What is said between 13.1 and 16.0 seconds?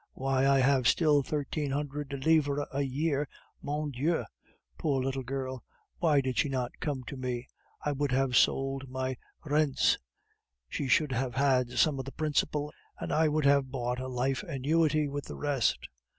I would have bought a life annuity with the rest.